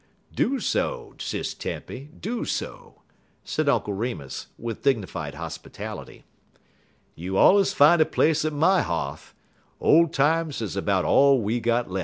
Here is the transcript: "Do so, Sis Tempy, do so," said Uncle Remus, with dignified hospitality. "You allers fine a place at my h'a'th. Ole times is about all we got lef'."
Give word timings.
"Do 0.33 0.59
so, 0.59 1.13
Sis 1.19 1.53
Tempy, 1.53 2.09
do 2.19 2.43
so," 2.43 3.03
said 3.43 3.69
Uncle 3.69 3.93
Remus, 3.93 4.47
with 4.57 4.81
dignified 4.81 5.35
hospitality. 5.35 6.23
"You 7.13 7.37
allers 7.37 7.71
fine 7.71 8.01
a 8.01 8.05
place 8.05 8.43
at 8.43 8.51
my 8.51 8.81
h'a'th. 8.81 9.33
Ole 9.79 10.07
times 10.07 10.59
is 10.59 10.75
about 10.75 11.05
all 11.05 11.39
we 11.39 11.59
got 11.59 11.91
lef'." 11.91 11.99